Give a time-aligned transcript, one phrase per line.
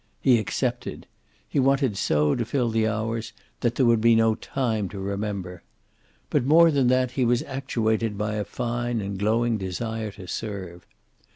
[0.19, 1.05] He accepted.
[1.47, 5.61] He wanted so to fill the hours that there would be no time to remember.
[6.31, 10.87] But, more than that, he was actuated by a fine and glowing desire to serve.